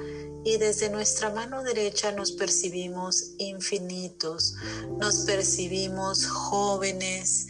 [0.44, 4.54] y desde nuestra mano derecha nos percibimos infinitos,
[4.98, 7.46] nos percibimos jóvenes.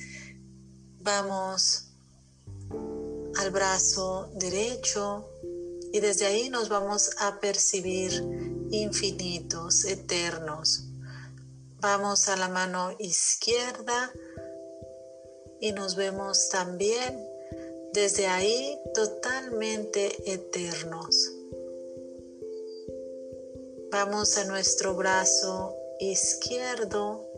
[1.00, 1.86] Vamos
[3.38, 5.28] al brazo derecho
[5.92, 8.12] y desde ahí nos vamos a percibir
[8.70, 10.84] infinitos, eternos.
[11.80, 14.12] Vamos a la mano izquierda
[15.60, 17.29] y nos vemos también
[17.92, 21.32] desde ahí totalmente eternos.
[23.90, 27.30] Vamos a nuestro brazo izquierdo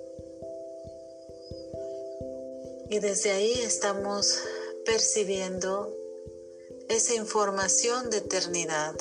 [2.92, 4.38] Y desde ahí estamos
[4.84, 5.96] percibiendo
[6.90, 8.94] esa información de eternidad.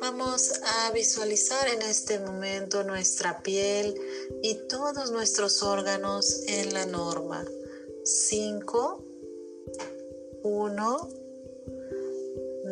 [0.00, 4.00] Vamos a visualizar en este momento nuestra piel
[4.44, 7.44] y todos nuestros órganos en la norma.
[8.04, 9.00] 5,
[10.42, 10.76] 1,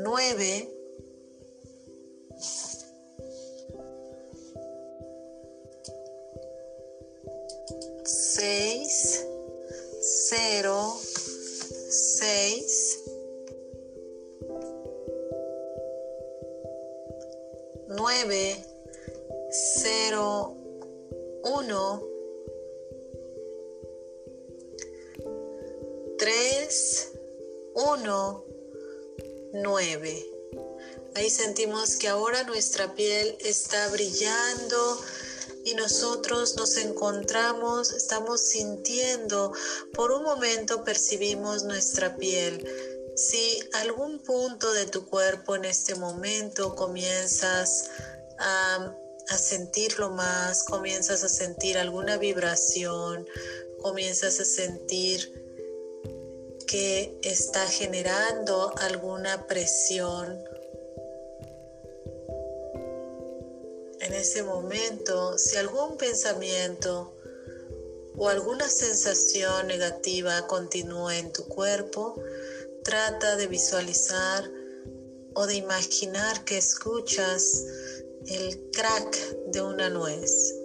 [0.03, 0.69] 9,
[8.05, 9.25] 6,
[10.03, 10.99] 0,
[11.91, 12.99] 6,
[17.89, 18.57] 9,
[19.53, 20.57] 0,
[21.45, 22.10] 1,
[26.21, 27.13] 3,
[27.77, 28.45] 1,
[29.55, 30.27] 9.
[31.15, 35.01] Ahí sentimos que ahora nuestra piel está brillando
[35.65, 39.55] y nosotros nos encontramos, estamos sintiendo,
[39.95, 42.69] por un momento percibimos nuestra piel.
[43.17, 47.89] Si algún punto de tu cuerpo en este momento comienzas
[48.39, 48.95] a,
[49.31, 53.27] a sentirlo más, comienzas a sentir alguna vibración,
[53.81, 55.50] comienzas a sentir
[56.71, 60.39] que está generando alguna presión,
[63.99, 67.13] en ese momento, si algún pensamiento
[68.17, 72.15] o alguna sensación negativa continúa en tu cuerpo,
[72.85, 74.49] trata de visualizar
[75.35, 77.65] o de imaginar que escuchas
[78.29, 79.17] el crack
[79.47, 80.60] de una nuez.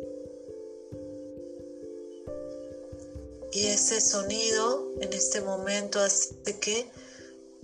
[3.55, 6.91] Y ese sonido en este momento hace que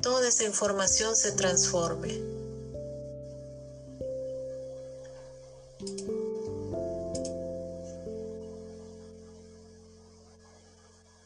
[0.02, 2.18] toda esa información se transforme.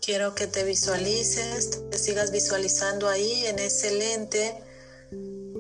[0.02, 4.64] Quiero que te visualices, te sigas visualizando ahí en ese lente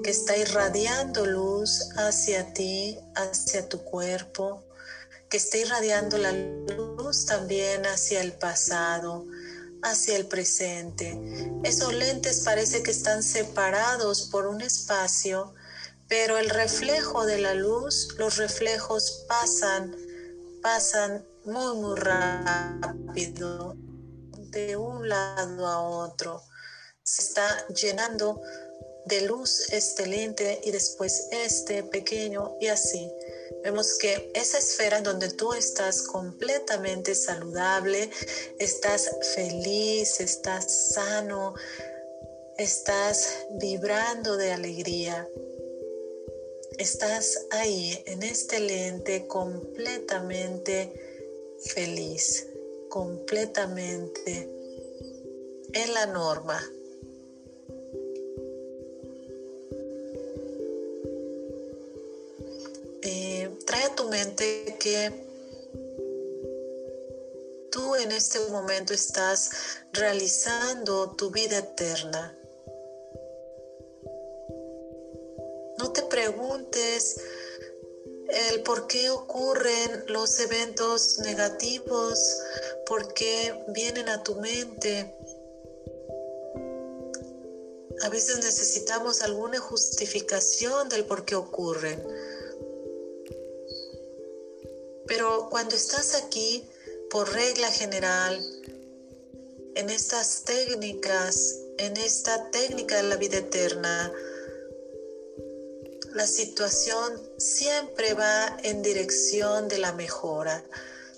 [0.03, 4.63] que está irradiando luz hacia ti, hacia tu cuerpo,
[5.29, 6.94] que está irradiando la luz
[7.25, 9.25] también hacia el pasado,
[9.83, 11.19] hacia el presente.
[11.63, 15.53] Esos lentes parece que están separados por un espacio,
[16.07, 19.95] pero el reflejo de la luz, los reflejos pasan,
[20.61, 23.75] pasan muy, muy rápido
[24.49, 26.41] de un lado a otro.
[27.03, 28.41] Se está llenando
[29.05, 33.11] de luz este lente y después este pequeño y así.
[33.65, 38.11] Vemos que esa esfera donde tú estás completamente saludable,
[38.59, 41.55] estás feliz, estás sano,
[42.59, 45.27] estás vibrando de alegría.
[46.77, 50.93] Estás ahí en este lente completamente
[51.73, 52.45] feliz
[52.95, 54.47] completamente
[55.73, 56.63] en la norma.
[64.35, 65.25] Que
[67.71, 69.49] tú en este momento estás
[69.93, 72.37] realizando tu vida eterna.
[75.77, 77.17] No te preguntes
[78.27, 82.19] el por qué ocurren los eventos negativos,
[82.85, 85.15] por qué vienen a tu mente.
[88.01, 92.05] A veces necesitamos alguna justificación del por qué ocurren.
[95.07, 96.67] Pero cuando estás aquí,
[97.09, 98.43] por regla general,
[99.75, 104.11] en estas técnicas, en esta técnica de la vida eterna,
[106.13, 110.63] la situación siempre va en dirección de la mejora,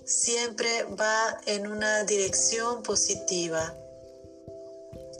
[0.05, 3.77] siempre va en una dirección positiva.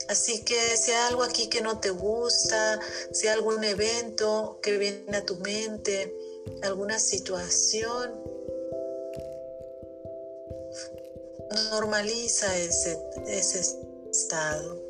[0.08, 2.80] Así que si hay algo aquí que no te gusta,
[3.12, 6.12] si hay algún evento que viene a tu mente,
[6.62, 8.27] alguna situación,
[11.70, 13.60] normaliza ese, ese
[14.10, 14.88] estado.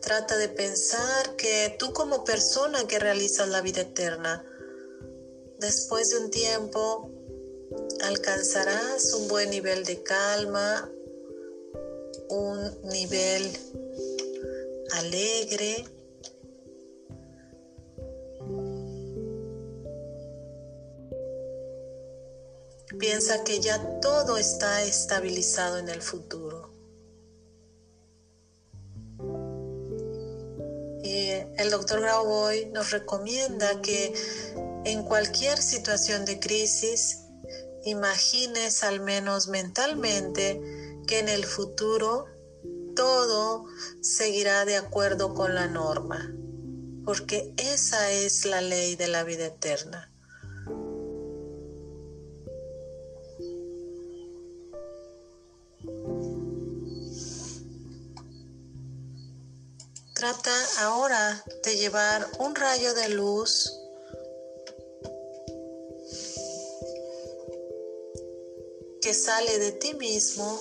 [0.00, 4.44] Trata de pensar que tú como persona que realizas la vida eterna,
[5.58, 7.10] después de un tiempo
[8.02, 10.90] alcanzarás un buen nivel de calma,
[12.28, 13.50] un nivel
[14.92, 15.84] alegre.
[23.10, 26.70] Piensa que ya todo está estabilizado en el futuro.
[31.56, 34.12] el doctor Grauboy nos recomienda que
[34.84, 37.20] en cualquier situación de crisis,
[37.86, 40.60] imagines al menos mentalmente
[41.06, 42.26] que en el futuro
[42.94, 43.64] todo
[44.02, 46.30] seguirá de acuerdo con la norma,
[47.06, 50.12] porque esa es la ley de la vida eterna.
[60.18, 63.72] Trata ahora de llevar un rayo de luz
[69.00, 70.60] que sale de ti mismo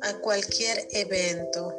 [0.00, 1.74] a cualquier evento.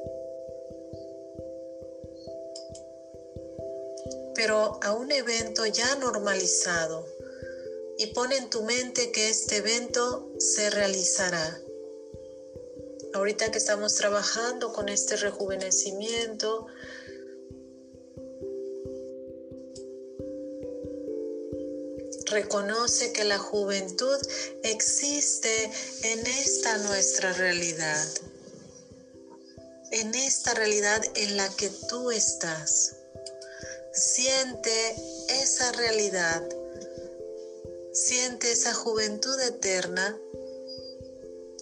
[4.40, 7.06] pero a un evento ya normalizado
[7.98, 11.60] y pone en tu mente que este evento se realizará.
[13.14, 16.68] Ahorita que estamos trabajando con este rejuvenecimiento,
[22.30, 24.18] reconoce que la juventud
[24.64, 25.72] existe
[26.04, 28.08] en esta nuestra realidad,
[29.92, 32.96] en esta realidad en la que tú estás.
[33.92, 34.96] Siente
[35.42, 36.48] esa realidad,
[37.92, 40.16] siente esa juventud eterna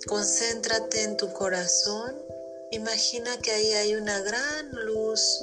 [0.08, 2.16] Concéntrate en tu corazón.
[2.72, 5.42] Imagina que ahí hay una gran luz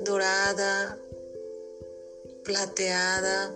[0.00, 0.98] dorada,
[2.42, 3.54] plateada,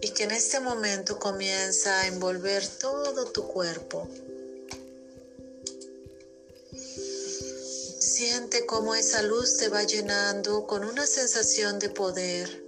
[0.00, 4.08] y que en este momento comienza a envolver todo tu cuerpo.
[7.98, 12.65] Siente cómo esa luz te va llenando con una sensación de poder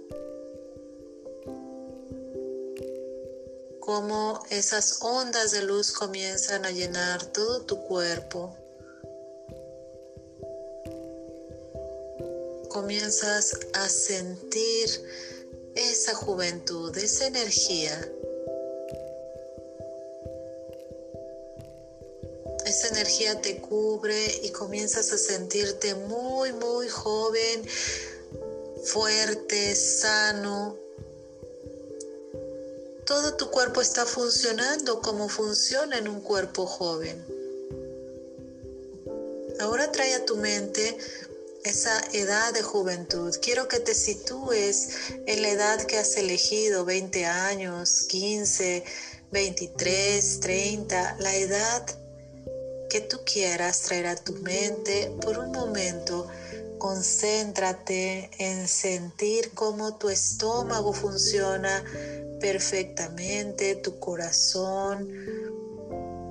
[3.89, 8.55] cómo esas ondas de luz comienzan a llenar todo tu cuerpo.
[12.69, 14.91] Comienzas a sentir
[15.73, 17.99] esa juventud, esa energía.
[22.67, 27.67] Esa energía te cubre y comienzas a sentirte muy, muy joven,
[28.83, 30.77] fuerte, sano,
[33.09, 37.25] todo tu cuerpo está funcionando como funciona en un cuerpo joven.
[39.59, 40.95] Ahora trae a tu mente
[41.63, 43.35] esa edad de juventud.
[43.41, 44.89] Quiero que te sitúes
[45.25, 48.83] en la edad que has elegido, 20 años, 15,
[49.31, 51.83] 23, 30, la edad
[52.91, 56.27] que tú quieras traer a tu mente por un momento.
[56.77, 61.83] Concéntrate en sentir cómo tu estómago funciona
[62.39, 65.09] perfectamente tu corazón,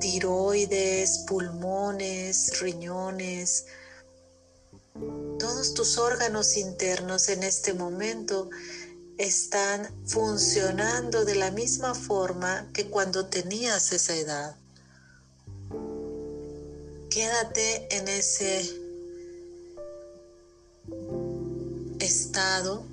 [0.01, 3.67] tiroides, pulmones, riñones,
[5.39, 8.51] todos tus órganos internos en este momento
[9.19, 14.57] están funcionando de la misma forma que cuando tenías esa edad.
[17.11, 18.71] Quédate en ese
[21.99, 22.85] estado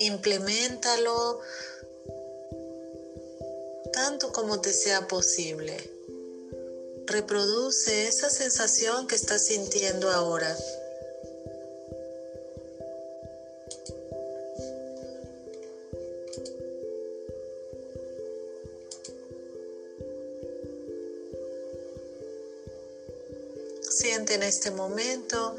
[0.00, 1.40] implementalo
[3.92, 5.76] tanto como te sea posible.
[7.06, 10.56] Reproduce esa sensación que estás sintiendo ahora.
[23.80, 25.56] Siente en este momento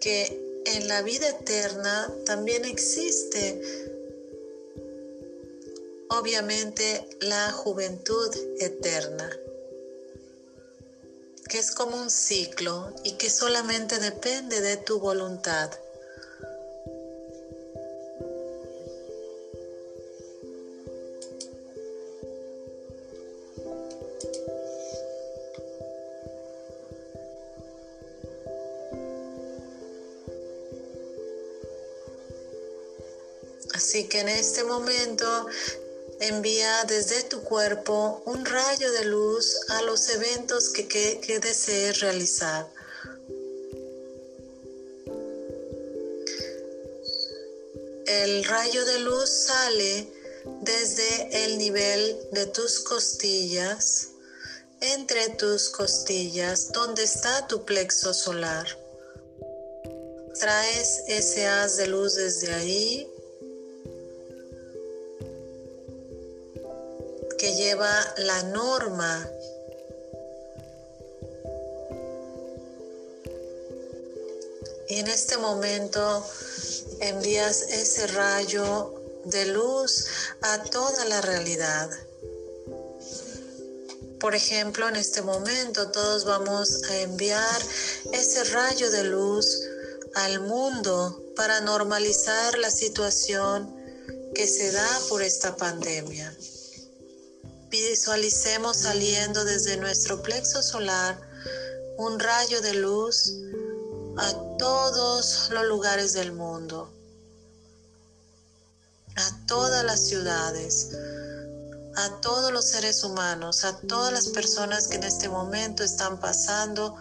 [0.00, 3.60] que en la vida eterna también existe
[6.08, 9.30] obviamente la juventud eterna,
[11.48, 15.70] que es como un ciclo y que solamente depende de tu voluntad.
[34.44, 35.46] Este momento
[36.20, 42.68] envía desde tu cuerpo un rayo de luz a los eventos que, que, desees realizar.
[48.06, 50.12] El rayo de luz sale
[50.60, 54.08] desde el nivel de tus costillas,
[54.82, 58.66] entre tus costillas, donde está tu plexo solar.
[60.38, 63.13] Traes ese haz de luz desde ahí
[67.44, 69.28] que lleva la norma.
[74.88, 76.26] Y en este momento
[77.00, 78.94] envías ese rayo
[79.26, 80.06] de luz
[80.40, 81.90] a toda la realidad.
[84.20, 87.60] Por ejemplo, en este momento todos vamos a enviar
[88.10, 89.60] ese rayo de luz
[90.14, 93.70] al mundo para normalizar la situación
[94.34, 96.34] que se da por esta pandemia.
[97.74, 101.20] Visualicemos saliendo desde nuestro plexo solar
[101.96, 103.32] un rayo de luz
[104.16, 106.88] a todos los lugares del mundo,
[109.16, 110.90] a todas las ciudades,
[111.96, 116.94] a todos los seres humanos, a todas las personas que en este momento están pasando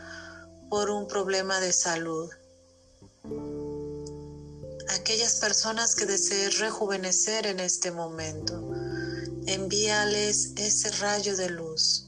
[0.72, 2.32] por un problema de salud
[4.96, 8.83] aquellas personas que deseen rejuvenecer en este momento.
[9.48, 12.08] Envíales ese rayo de luz.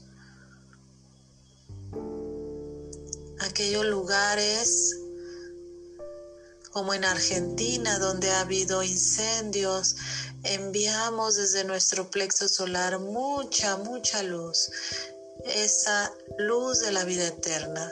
[3.40, 4.96] Aquellos lugares
[6.76, 9.96] como en Argentina donde ha habido incendios,
[10.42, 14.70] enviamos desde nuestro plexo solar mucha, mucha luz,
[15.46, 17.90] esa luz de la vida eterna.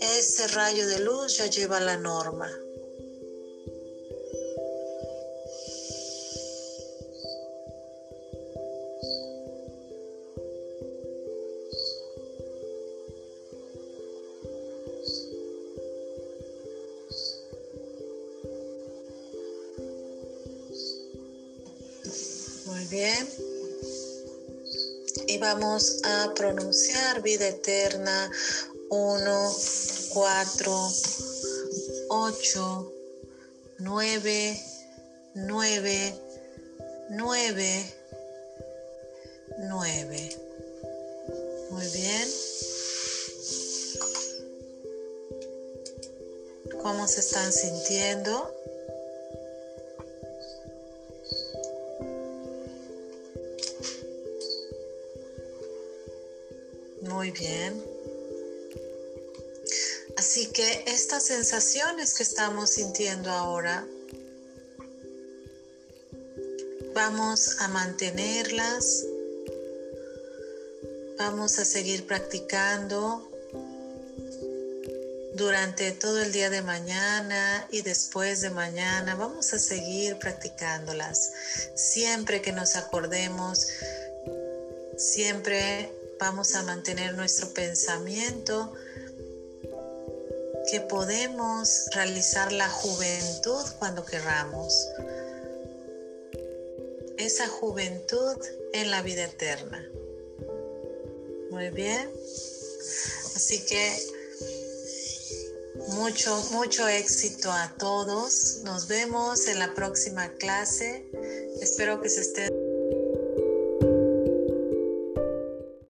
[0.00, 2.50] Ese rayo de luz ya lleva la norma.
[22.98, 23.28] Bien.
[25.28, 28.30] Y vamos a pronunciar vida eterna
[28.88, 29.56] 1,
[30.14, 30.90] 4,
[32.08, 32.92] 8,
[33.78, 34.60] 9,
[35.34, 36.14] 9,
[37.10, 37.94] 9,
[39.58, 40.36] 9.
[41.70, 42.28] Muy bien.
[46.82, 48.57] ¿Cómo se están sintiendo?
[57.28, 57.84] Muy bien.
[60.16, 63.86] Así que estas sensaciones que estamos sintiendo ahora,
[66.94, 69.04] vamos a mantenerlas,
[71.18, 73.30] vamos a seguir practicando
[75.34, 79.16] durante todo el día de mañana y después de mañana.
[79.16, 81.30] Vamos a seguir practicándolas.
[81.74, 83.66] Siempre que nos acordemos,
[84.96, 88.72] siempre vamos a mantener nuestro pensamiento
[90.70, 94.86] que podemos realizar la juventud cuando querramos.
[97.16, 98.36] Esa juventud
[98.72, 99.88] en la vida eterna.
[101.50, 102.10] Muy bien.
[103.34, 103.96] Así que
[105.88, 108.60] mucho, mucho éxito a todos.
[108.64, 111.06] Nos vemos en la próxima clase.
[111.60, 112.67] Espero que se estén...